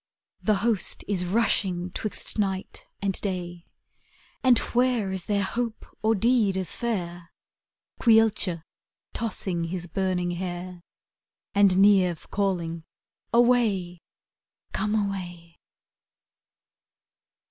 [0.49, 3.67] ''The host is rushing Hwixt night and day;
[4.43, 7.29] And where is there hope or deed as fair?
[8.01, 8.63] Caolte
[9.13, 10.81] tossing his burning hair,
[11.53, 12.83] And Niamh calling,
[13.31, 13.99] ''Away,
[14.73, 15.59] come away?